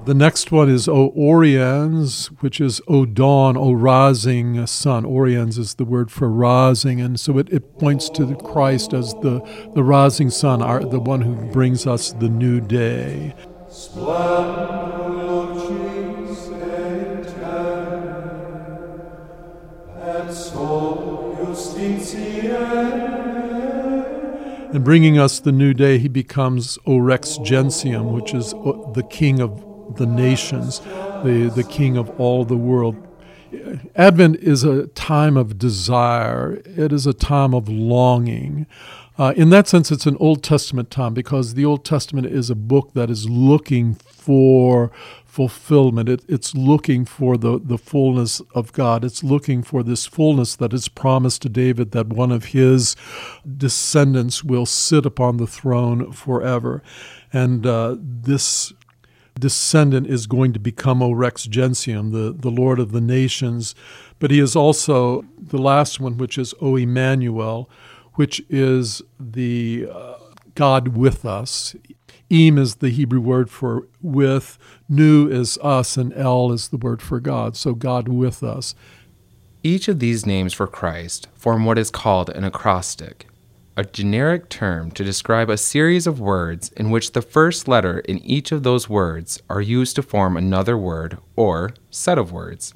The 0.07 0.13
next 0.13 0.53
one 0.53 0.69
is 0.69 0.87
O 0.87 1.13
Oriens, 1.13 2.27
which 2.43 2.61
is 2.61 2.83
O 2.87 3.07
dawn, 3.07 3.57
O 3.57 3.73
rising 3.73 4.67
sun. 4.67 5.05
Oriens 5.05 5.57
is 5.57 5.77
the 5.77 5.87
word 5.87 6.11
for 6.11 6.29
rising, 6.29 7.01
and 7.01 7.19
so 7.19 7.39
it, 7.39 7.49
it 7.51 7.79
points 7.79 8.11
to 8.11 8.37
Christ 8.37 8.93
as 8.93 9.15
the, 9.15 9.41
the 9.75 9.83
rising 9.83 10.29
sun, 10.29 10.61
our, 10.61 10.85
the 10.85 11.01
one 11.01 11.23
who 11.23 11.35
brings 11.53 11.87
us 11.87 12.13
the 12.13 12.29
new 12.29 12.61
day. 12.61 13.35
And 24.75 24.85
bringing 24.85 25.19
us 25.19 25.41
the 25.41 25.53
new 25.53 25.73
day, 25.73 25.97
he 25.97 26.09
becomes 26.09 26.79
O 26.85 26.99
Rex 26.99 27.39
Gentium, 27.39 28.13
which 28.13 28.35
is 28.35 28.51
the 28.51 29.07
king 29.09 29.41
of 29.41 29.74
the 29.97 30.07
nations, 30.07 30.81
the, 30.81 31.53
the 31.55 31.65
king 31.65 31.97
of 31.97 32.09
all 32.21 32.45
the 32.45 32.57
world. 32.57 32.97
Advent 33.95 34.37
is 34.37 34.65
a 34.65 34.89
time 34.89 35.37
of 35.37 35.59
desire, 35.59 36.63
it 36.65 36.93
is 36.93 37.07
a 37.07 37.13
time 37.13 37.55
of 37.55 37.69
longing. 37.69 38.67
Uh, 39.17 39.33
in 39.37 39.51
that 39.51 39.69
sense, 39.69 39.93
it's 39.93 40.07
an 40.07 40.17
Old 40.19 40.43
Testament 40.43 40.91
time 40.91 41.15
because 41.15 41.55
the 41.55 41.65
Old 41.65 41.85
Testament 41.85 42.27
is 42.27 42.51
a 42.51 42.57
book 42.57 42.95
that 42.95 43.11
is 43.11 43.29
looking 43.29 43.95
for 43.95 44.91
fulfillment. 45.25 46.09
It, 46.09 46.25
it's 46.29 46.55
looking 46.55 47.05
for 47.05 47.37
the, 47.37 47.61
the 47.63 47.79
fullness 47.79 48.41
of 48.55 48.73
God. 48.73 49.05
It's 49.05 49.23
looking 49.23 49.63
for 49.63 49.83
this 49.83 50.07
fullness 50.07 50.57
that 50.57 50.73
is 50.73 50.89
promised 50.89 51.43
to 51.43 51.49
David 51.49 51.93
that 51.93 52.09
one 52.09 52.33
of 52.33 52.47
his 52.47 52.97
descendants 53.57 54.43
will 54.43 54.67
sit 54.67 55.07
upon 55.07 55.37
the 55.37 55.47
throne 55.47 56.11
forever. 56.11 56.83
And 57.33 57.67
uh, 57.67 57.97
this 58.01 58.73
descendant 59.39 60.07
is 60.07 60.27
going 60.27 60.53
to 60.53 60.61
become 60.61 61.03
O 61.03 61.13
Rex 61.13 61.45
Gentium, 61.45 62.11
the, 62.11 62.35
the 62.37 62.51
Lord 62.51 62.79
of 62.79 62.93
the 62.93 63.01
nations. 63.01 63.75
But 64.19 64.31
he 64.31 64.39
is 64.39 64.55
also 64.55 65.25
the 65.37 65.59
last 65.59 66.01
one, 66.01 66.17
which 66.19 66.39
is 66.39 66.55
O 66.61 66.77
Emmanuel, 66.77 67.69
which 68.15 68.43
is 68.49 69.03
the 69.19 69.89
uh, 69.93 70.15
God 70.55 70.89
with 70.97 71.25
us. 71.25 71.75
Em 72.31 72.59
is 72.59 72.77
the 72.77 72.91
Hebrew 72.91 73.21
word 73.21 73.51
for 73.51 73.87
with, 74.01 74.59
Nu 74.89 75.29
is 75.29 75.59
us, 75.59 75.97
and 75.97 76.13
El 76.15 76.53
is 76.53 76.69
the 76.69 76.77
word 76.77 77.03
for 77.03 77.21
God. 77.21 77.57
So 77.57 77.75
God 77.75 78.09
with 78.09 78.43
us. 78.43 78.75
Each 79.63 79.89
of 79.89 79.99
these 79.99 80.27
names 80.27 80.53
for 80.53 80.67
Christ 80.67 81.29
form 81.35 81.65
what 81.65 81.79
is 81.79 81.91
called 81.91 82.31
an 82.31 82.45
acrostic, 82.45 83.27
a 83.77 83.85
generic 83.85 84.49
term 84.49 84.91
to 84.93 85.03
describe 85.03 85.51
a 85.51 85.57
series 85.57 86.07
of 86.07 86.21
words 86.21 86.71
in 86.77 86.91
which 86.91 87.13
the 87.13 87.23
first 87.23 87.67
letter 87.67 87.99
in 88.01 88.19
each 88.19 88.53
of 88.53 88.63
those 88.63 88.89
words 88.89 89.43
are 89.51 89.61
used 89.61 89.97
to 89.97 90.03
form 90.03 90.37
another 90.37 90.79
word 90.79 91.19
or 91.35 91.75
set 91.91 92.17
of 92.17 92.31
words. 92.31 92.73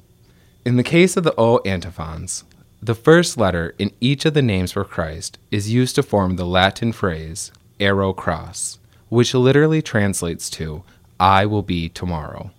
In 0.65 0.75
the 0.75 0.83
case 0.83 1.15
of 1.15 1.23
the 1.23 1.33
O 1.37 1.59
antiphons, 1.59 2.43
The 2.81 2.95
first 2.95 3.37
letter 3.37 3.75
in 3.77 3.91
each 3.99 4.25
of 4.25 4.33
the 4.33 4.41
names 4.41 4.71
for 4.71 4.85
Christ 4.85 5.37
is 5.51 5.71
used 5.71 5.95
to 5.95 6.03
form 6.03 6.35
the 6.35 6.45
Latin 6.45 6.93
phrase 6.93 7.51
ero 7.77 8.13
cras, 8.13 8.79
which 9.09 9.33
literally 9.33 9.81
translates 9.81 10.49
to 10.51 10.83
I 11.19 11.45
will 11.45 11.61
be 11.63 11.89
tomorrow. 11.89 12.51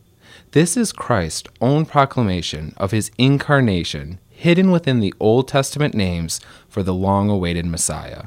This 0.52 0.76
is 0.76 0.92
Christ's 0.92 1.48
own 1.62 1.86
proclamation 1.86 2.74
of 2.76 2.90
his 2.90 3.10
incarnation 3.16 4.18
hidden 4.40 4.70
within 4.70 5.00
the 5.00 5.12
Old 5.20 5.46
Testament 5.48 5.94
names 5.94 6.40
for 6.66 6.82
the 6.82 6.94
long 6.94 7.28
awaited 7.28 7.66
Messiah. 7.66 8.24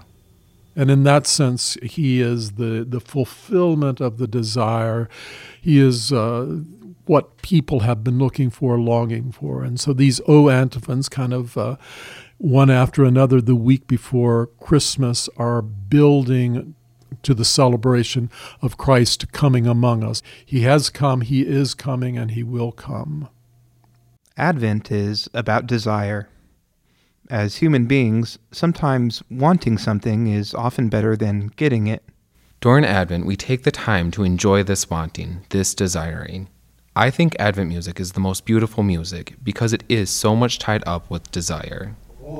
And 0.75 0.91
in 0.91 1.03
that 1.03 1.25
sense, 1.25 1.75
he 1.81 2.21
is 2.21 2.51
the, 2.51 2.85
the 2.87 2.99
fulfillment 2.99 3.99
of 3.99 4.19
the 4.19 4.27
desire. 4.27 5.09
He 5.59 5.79
is 5.79 6.13
uh, 6.13 6.61
what 7.05 7.41
people 7.41 7.81
have 7.81 8.03
been 8.03 8.19
looking 8.19 8.51
for, 8.51 8.79
longing 8.79 9.31
for. 9.31 9.63
And 9.63 9.79
so 9.79 9.91
these 9.91 10.21
O 10.27 10.49
antiphons, 10.49 11.09
kind 11.09 11.33
of 11.33 11.57
uh, 11.57 11.77
one 12.37 12.69
after 12.69 13.03
another, 13.03 13.41
the 13.41 13.55
week 13.55 13.87
before 13.87 14.47
Christmas, 14.59 15.29
are 15.37 15.63
building 15.63 16.75
to 17.23 17.33
the 17.33 17.45
celebration 17.45 18.29
of 18.61 18.77
Christ 18.77 19.31
coming 19.31 19.65
among 19.65 20.03
us. 20.03 20.21
He 20.45 20.61
has 20.61 20.91
come, 20.91 21.21
He 21.21 21.41
is 21.41 21.73
coming, 21.73 22.17
and 22.17 22.31
He 22.31 22.43
will 22.43 22.71
come. 22.71 23.29
Advent 24.37 24.91
is 24.91 25.29
about 25.33 25.67
desire. 25.67 26.27
As 27.29 27.57
human 27.57 27.85
beings, 27.85 28.39
sometimes 28.51 29.21
wanting 29.29 29.77
something 29.77 30.27
is 30.27 30.53
often 30.53 30.89
better 30.89 31.15
than 31.15 31.51
getting 31.55 31.87
it. 31.87 32.03
During 32.59 32.83
Advent, 32.83 33.25
we 33.25 33.35
take 33.35 33.63
the 33.63 33.71
time 33.71 34.09
to 34.11 34.23
enjoy 34.23 34.63
this 34.63 34.89
wanting, 34.89 35.45
this 35.49 35.75
desiring. 35.75 36.49
I 36.95 37.09
think 37.09 37.35
Advent 37.39 37.69
music 37.69 37.99
is 37.99 38.13
the 38.13 38.19
most 38.19 38.45
beautiful 38.45 38.83
music 38.83 39.35
because 39.43 39.73
it 39.73 39.83
is 39.89 40.09
so 40.09 40.35
much 40.35 40.59
tied 40.59 40.83
up 40.87 41.09
with 41.09 41.31
desire. 41.31 41.95
Rex 42.19 42.33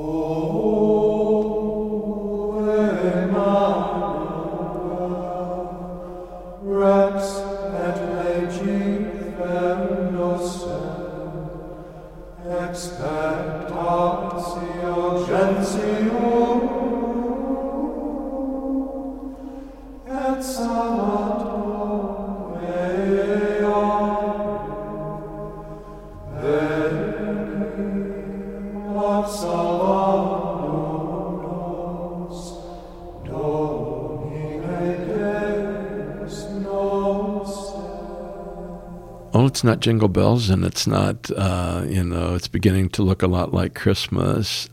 it's 39.54 39.62
not 39.62 39.78
Jingle 39.78 40.08
Bells, 40.08 40.50
and 40.50 40.64
it's 40.64 40.84
not, 40.84 41.30
uh, 41.30 41.84
you 41.86 42.02
know, 42.02 42.34
it's 42.34 42.48
beginning 42.48 42.88
to 42.88 43.04
look 43.04 43.22
a 43.22 43.28
lot 43.28 43.54
like 43.54 43.72
Christmas. 43.72 44.68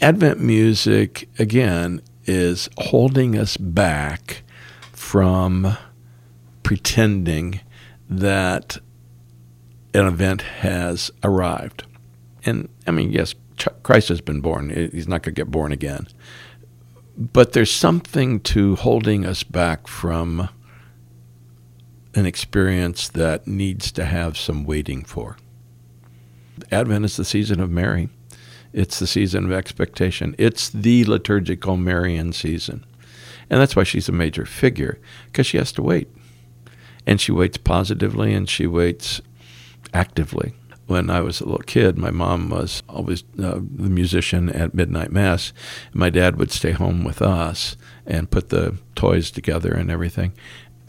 Advent 0.00 0.40
music, 0.40 1.28
again, 1.38 2.00
is 2.24 2.70
holding 2.78 3.36
us 3.36 3.58
back 3.58 4.42
from 4.92 5.76
pretending 6.62 7.60
that 8.08 8.78
an 9.92 10.06
event 10.06 10.40
has 10.40 11.10
arrived. 11.22 11.84
And 12.46 12.70
I 12.86 12.90
mean, 12.90 13.12
yes, 13.12 13.34
Christ 13.82 14.08
has 14.08 14.22
been 14.22 14.40
born, 14.40 14.70
he's 14.70 15.06
not 15.06 15.22
going 15.22 15.34
to 15.34 15.42
get 15.42 15.50
born 15.50 15.72
again. 15.72 16.06
But 17.18 17.52
there's 17.52 17.70
something 17.70 18.40
to 18.40 18.76
holding 18.76 19.26
us 19.26 19.42
back 19.42 19.88
from 19.88 20.48
an 22.14 22.26
experience 22.26 23.08
that 23.08 23.46
needs 23.46 23.90
to 23.92 24.04
have 24.04 24.36
some 24.36 24.64
waiting 24.64 25.04
for. 25.04 25.36
Advent 26.70 27.04
is 27.04 27.16
the 27.16 27.24
season 27.24 27.60
of 27.60 27.70
Mary. 27.70 28.08
It's 28.72 28.98
the 28.98 29.06
season 29.06 29.44
of 29.44 29.52
expectation. 29.52 30.34
It's 30.38 30.68
the 30.68 31.04
liturgical 31.04 31.76
Marian 31.76 32.32
season. 32.32 32.84
And 33.50 33.60
that's 33.60 33.76
why 33.76 33.84
she's 33.84 34.08
a 34.08 34.12
major 34.12 34.46
figure, 34.46 34.98
because 35.26 35.46
she 35.46 35.58
has 35.58 35.72
to 35.72 35.82
wait. 35.82 36.08
And 37.06 37.20
she 37.20 37.32
waits 37.32 37.56
positively 37.56 38.32
and 38.32 38.48
she 38.48 38.66
waits 38.66 39.20
actively. 39.92 40.54
When 40.86 41.08
I 41.08 41.20
was 41.20 41.40
a 41.40 41.44
little 41.44 41.60
kid, 41.60 41.96
my 41.96 42.10
mom 42.10 42.50
was 42.50 42.82
always 42.88 43.22
uh, 43.42 43.54
the 43.54 43.88
musician 43.88 44.50
at 44.50 44.74
midnight 44.74 45.10
mass. 45.12 45.52
And 45.92 46.00
My 46.00 46.10
dad 46.10 46.36
would 46.36 46.50
stay 46.50 46.72
home 46.72 47.04
with 47.04 47.22
us 47.22 47.76
and 48.06 48.30
put 48.30 48.50
the 48.50 48.76
toys 48.94 49.30
together 49.30 49.72
and 49.72 49.90
everything. 49.90 50.32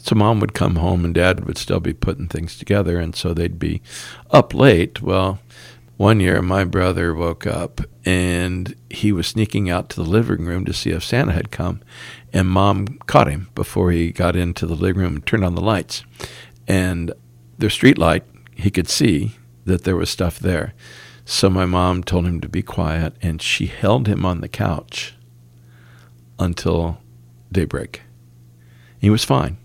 So 0.06 0.13
mom 0.13 0.39
would 0.39 0.54
come 0.54 0.76
home 0.76 1.04
and 1.04 1.15
dad 1.15 1.46
would 1.46 1.58
still 1.58 1.80
be 1.80 1.91
putting 1.91 2.28
things 2.28 2.60
together, 2.60 3.00
and 3.00 3.15
so 3.15 3.34
they'd 3.34 3.58
be 3.58 3.82
up 4.30 4.54
late. 4.54 5.02
Well, 5.02 5.39
one 5.98 6.20
year 6.20 6.44
my 6.44 6.63
brother 6.63 7.15
woke 7.15 7.48
up 7.48 7.82
and 8.06 8.76
he 8.91 9.12
was 9.12 9.26
sneaking 9.26 9.68
out 9.68 9.89
to 9.89 9.96
the 9.96 10.08
living 10.08 10.46
room 10.46 10.63
to 10.65 10.74
see 10.74 10.91
if 10.91 11.04
Santa 11.04 11.32
had 11.32 11.50
come, 11.50 11.82
and 12.32 12.48
mom 12.48 13.00
caught 13.08 13.28
him 13.28 13.50
before 13.56 13.89
he 13.89 14.12
got 14.12 14.36
into 14.36 14.68
the 14.68 14.76
living 14.76 15.02
room 15.02 15.15
and 15.15 15.26
turned 15.26 15.44
on 15.44 15.56
the 15.56 15.62
lights. 15.62 16.04
And 16.68 17.12
the 17.58 17.72
street 17.72 17.98
light, 17.98 18.26
he 18.54 18.70
could 18.70 18.88
see 18.88 19.38
that 19.65 19.86
there 19.86 19.96
was 19.96 20.12
stuff 20.12 20.38
there. 20.38 20.76
So 21.26 21.50
my 21.50 21.65
mom 21.65 22.04
told 22.04 22.28
him 22.28 22.41
to 22.41 22.48
be 22.48 22.62
quiet, 22.62 23.15
and 23.24 23.41
she 23.41 23.65
held 23.65 24.06
him 24.06 24.24
on 24.24 24.41
the 24.41 24.48
couch 24.48 25.15
until 26.38 27.00
daybreak. 27.52 28.04
He 29.00 29.10
was 29.10 29.24
fine 29.24 29.58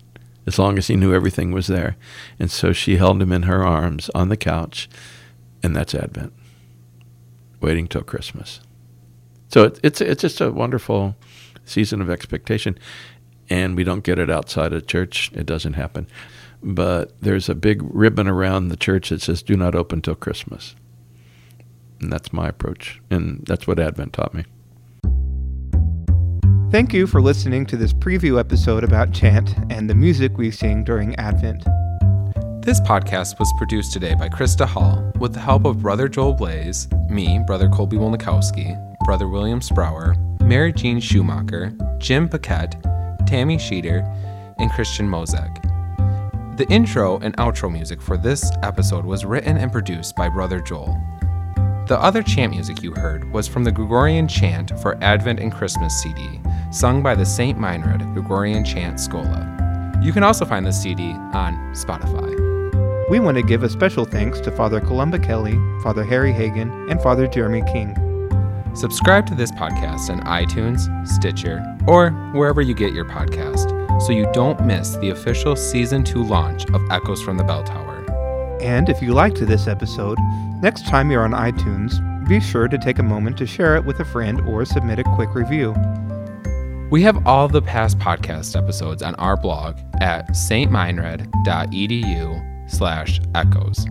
as 0.51 0.59
long 0.59 0.77
as 0.77 0.87
he 0.87 0.97
knew 0.97 1.13
everything 1.13 1.53
was 1.53 1.67
there. 1.67 1.95
And 2.37 2.51
so 2.51 2.73
she 2.73 2.97
held 2.97 3.21
him 3.21 3.31
in 3.31 3.43
her 3.43 3.63
arms 3.63 4.09
on 4.13 4.27
the 4.27 4.35
couch, 4.35 4.89
and 5.63 5.73
that's 5.73 5.95
Advent, 5.95 6.33
waiting 7.61 7.87
till 7.87 8.01
Christmas. 8.01 8.59
So 9.47 9.63
it, 9.63 9.79
it's 9.81 10.01
it's 10.01 10.21
just 10.21 10.41
a 10.41 10.51
wonderful 10.51 11.15
season 11.63 12.01
of 12.01 12.09
expectation, 12.09 12.77
and 13.49 13.77
we 13.77 13.85
don't 13.85 14.03
get 14.03 14.19
it 14.19 14.29
outside 14.29 14.73
of 14.73 14.87
church. 14.87 15.31
It 15.33 15.45
doesn't 15.45 15.75
happen, 15.75 16.05
but 16.61 17.13
there's 17.21 17.47
a 17.47 17.55
big 17.55 17.81
ribbon 17.83 18.27
around 18.27 18.67
the 18.67 18.77
church 18.77 19.07
that 19.07 19.21
says 19.21 19.41
"Do 19.41 19.55
not 19.55 19.73
open 19.73 20.01
till 20.01 20.15
Christmas," 20.15 20.75
and 22.01 22.11
that's 22.11 22.33
my 22.33 22.49
approach, 22.49 23.01
and 23.09 23.45
that's 23.45 23.67
what 23.67 23.79
Advent 23.79 24.11
taught 24.11 24.33
me. 24.33 24.43
Thank 26.71 26.93
you 26.93 27.05
for 27.05 27.21
listening 27.21 27.65
to 27.65 27.75
this 27.75 27.91
preview 27.91 28.39
episode 28.39 28.85
about 28.85 29.11
chant 29.11 29.53
and 29.69 29.89
the 29.89 29.93
music 29.93 30.37
we 30.37 30.51
sing 30.51 30.85
during 30.85 31.13
Advent. 31.17 31.65
This 32.63 32.79
podcast 32.79 33.37
was 33.39 33.51
produced 33.57 33.91
today 33.91 34.15
by 34.15 34.29
Krista 34.29 34.65
Hall 34.65 35.11
with 35.19 35.33
the 35.33 35.41
help 35.41 35.65
of 35.65 35.81
Brother 35.81 36.07
Joel 36.07 36.33
Blaze, 36.33 36.87
me, 37.09 37.41
Brother 37.45 37.67
Colby 37.67 37.97
Wolnikowski, 37.97 38.79
Brother 39.03 39.27
William 39.27 39.59
Sprower, 39.61 40.15
Mary 40.39 40.71
Jean 40.71 41.01
Schumacher, 41.01 41.73
Jim 41.97 42.29
Paquette, 42.29 42.81
Tammy 43.27 43.57
Sheeter, 43.57 44.07
and 44.57 44.71
Christian 44.71 45.09
Mozek. 45.09 45.57
The 46.55 46.69
intro 46.69 47.19
and 47.19 47.35
outro 47.35 47.69
music 47.69 48.01
for 48.01 48.15
this 48.15 48.49
episode 48.63 49.03
was 49.03 49.25
written 49.25 49.57
and 49.57 49.73
produced 49.73 50.15
by 50.15 50.29
Brother 50.29 50.61
Joel. 50.61 50.97
The 51.87 51.99
other 51.99 52.23
chant 52.23 52.53
music 52.53 52.81
you 52.81 52.93
heard 52.93 53.29
was 53.33 53.49
from 53.49 53.65
the 53.65 53.71
Gregorian 53.73 54.29
Chant 54.29 54.79
for 54.79 54.97
Advent 55.03 55.41
and 55.41 55.51
Christmas 55.51 56.01
CD, 56.01 56.39
sung 56.71 57.03
by 57.03 57.15
the 57.15 57.25
St. 57.25 57.57
Meinrad 57.59 58.13
Gregorian 58.13 58.63
Chant 58.63 58.99
Schola. 58.99 59.99
You 60.01 60.13
can 60.13 60.23
also 60.23 60.45
find 60.45 60.65
the 60.65 60.71
CD 60.71 61.11
on 61.33 61.53
Spotify. 61.75 63.09
We 63.09 63.19
want 63.19 63.35
to 63.37 63.43
give 63.43 63.63
a 63.63 63.69
special 63.69 64.05
thanks 64.05 64.39
to 64.39 64.51
Father 64.51 64.79
Columba 64.79 65.19
Kelly, 65.19 65.59
Father 65.83 66.03
Harry 66.03 66.31
Hagen, 66.31 66.71
and 66.89 67.01
Father 67.01 67.27
Jeremy 67.27 67.61
King. 67.71 67.95
Subscribe 68.73 69.27
to 69.27 69.35
this 69.35 69.51
podcast 69.51 70.09
on 70.09 70.21
iTunes, 70.21 70.87
Stitcher, 71.05 71.61
or 71.87 72.11
wherever 72.33 72.61
you 72.61 72.73
get 72.73 72.93
your 72.93 73.05
podcast 73.05 73.69
so 74.01 74.13
you 74.13 74.31
don't 74.31 74.65
miss 74.65 74.95
the 74.95 75.09
official 75.09 75.57
Season 75.57 76.03
2 76.03 76.23
launch 76.23 76.65
of 76.71 76.81
Echoes 76.89 77.21
from 77.21 77.37
the 77.37 77.43
Bell 77.43 77.63
Tower. 77.63 78.05
And 78.61 78.87
if 78.87 79.01
you 79.01 79.13
liked 79.13 79.45
this 79.45 79.67
episode, 79.67 80.17
next 80.61 80.87
time 80.87 81.11
you're 81.11 81.25
on 81.25 81.31
iTunes, 81.31 81.99
be 82.29 82.39
sure 82.39 82.69
to 82.69 82.77
take 82.77 82.99
a 82.99 83.03
moment 83.03 83.37
to 83.39 83.45
share 83.45 83.75
it 83.75 83.83
with 83.83 83.99
a 83.99 84.05
friend 84.05 84.39
or 84.41 84.63
submit 84.63 84.99
a 84.99 85.03
quick 85.03 85.35
review. 85.35 85.75
We 86.91 87.01
have 87.03 87.25
all 87.25 87.47
the 87.47 87.61
past 87.61 87.97
podcast 87.99 88.61
episodes 88.61 89.01
on 89.01 89.15
our 89.15 89.37
blog 89.37 89.77
at 90.01 90.27
stmeinrad.edu 90.31 92.69
slash 92.69 93.21
echoes. 93.33 93.85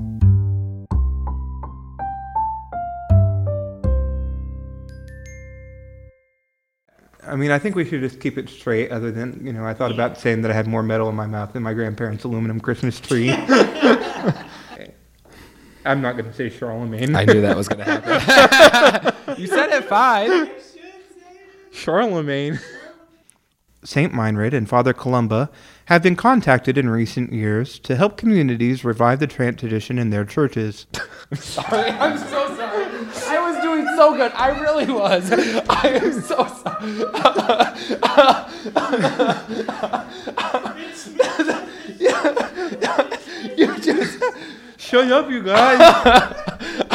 I 7.27 7.37
mean, 7.37 7.51
I 7.51 7.59
think 7.59 7.75
we 7.75 7.87
should 7.87 8.03
just 8.03 8.21
keep 8.21 8.37
it 8.37 8.51
straight, 8.51 8.91
other 8.91 9.11
than, 9.11 9.47
you 9.47 9.55
know, 9.55 9.65
I 9.65 9.73
thought 9.73 9.93
about 9.93 10.19
saying 10.19 10.43
that 10.43 10.51
I 10.51 10.55
had 10.55 10.67
more 10.67 10.83
metal 10.83 11.09
in 11.09 11.15
my 11.15 11.27
mouth 11.27 11.55
than 11.55 11.63
my 11.63 11.73
grandparents' 11.73 12.25
aluminum 12.25 12.61
Christmas 12.61 13.01
tree. 13.01 13.31
I'm 15.87 16.03
not 16.03 16.19
going 16.19 16.27
to 16.27 16.35
say 16.35 16.51
Charlemagne. 16.51 17.17
I 17.17 17.25
knew 17.25 17.41
that 17.41 17.57
was 17.57 17.67
going 17.67 17.79
to 17.79 17.85
happen. 17.85 19.37
you 19.41 19.47
said 19.47 19.71
it 19.71 19.85
five. 19.85 20.51
Charlemagne. 21.73 22.61
Saint 23.83 24.13
Meinrad 24.13 24.53
and 24.53 24.69
Father 24.69 24.93
Columba 24.93 25.51
have 25.87 26.03
been 26.03 26.17
contacted 26.17 26.77
in 26.77 26.91
recent 26.91 27.33
years 27.33 27.79
to 27.81 27.97
help 27.97 28.17
communities 28.19 28.85
revive 28.85 29.21
the 29.21 29.27
Trant 29.27 29.59
tradition 29.59 29.99
in 29.99 30.11
their 30.11 30.25
churches. 30.25 30.87
Sorry, 31.33 31.91
I'm 31.91 32.19
so 32.19 32.55
sorry. 32.57 32.85
I 32.85 33.41
was 33.41 33.63
doing 33.63 33.87
so 33.97 34.15
good. 34.15 34.33
I 34.33 34.61
really 34.61 34.93
was. 34.93 35.33
I 35.33 35.89
am 35.89 36.21
so 36.21 36.47
sorry. 36.47 36.91
you 43.57 43.81
just. 43.81 44.23
Shut 44.77 45.11
up, 45.13 45.31
you 45.31 45.43
guys. 45.43 45.79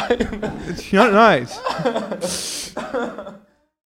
it's 0.70 0.94
not 0.94 1.14
nice. 1.14 2.72